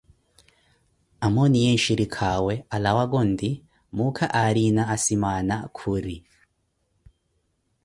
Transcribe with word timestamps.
Amooniyeevo 1.25 1.75
nxhirikhawe 1.77 2.53
alawaka 2.75 3.15
onti, 3.23 3.49
muukha 3.95 4.25
aarina 4.39 4.81
asimaana 4.95 5.55
khuri. 5.77 6.17